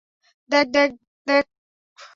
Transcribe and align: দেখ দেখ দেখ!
দেখ 0.49 0.65
দেখ 0.75 0.89
দেখ! 1.27 1.45